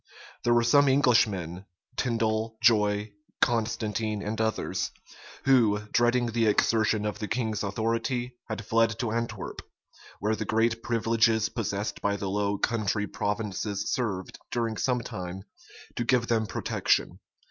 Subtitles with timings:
[0.43, 1.65] There were some Englishmen,
[1.95, 4.89] Tindal, Joye, Constantine, and others,
[5.45, 9.61] who, dreading the exertion of the king's authority had fled to Antwerp;[*]
[10.19, 15.43] where the great privileges possessed by the Low Country provinces served, during some time,
[15.97, 17.19] to give them protection.